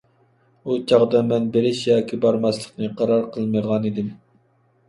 ئۇ 0.71 0.77
چاغدا 0.91 1.21
مەن 1.27 1.45
بېرىش 1.57 1.81
ياكى 1.89 2.19
بارماسلىقنى 2.25 2.91
قارار 3.03 3.29
قىلمىغانىدىم. 3.37 4.13